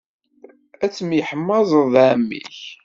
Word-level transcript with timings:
Ad 0.83 0.91
temyeḥmaẓeḍ 0.91 1.87
d 1.93 1.95
ɛemmi-k. 2.05 2.57